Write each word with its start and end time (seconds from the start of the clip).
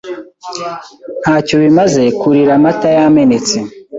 Ntacyo 1.21 1.55
bimaze 1.63 2.03
kurira 2.19 2.51
amata 2.57 2.87
yamenetse. 2.97 3.57